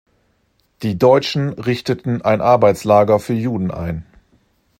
Die 0.81 0.97
Deutschen 0.97 1.49
richteten 1.49 2.23
ein 2.23 2.41
Arbeitslager 2.41 3.19
für 3.19 3.33
Juden 3.33 3.69
ein. 3.69 4.03